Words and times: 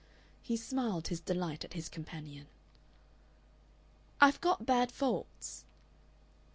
He 0.41 0.57
smiled 0.57 1.09
his 1.09 1.19
delight 1.19 1.63
at 1.63 1.73
his 1.73 1.87
companion. 1.87 2.47
"I've 4.19 4.41
got 4.41 4.65
bad 4.65 4.91
faults." 4.91 5.63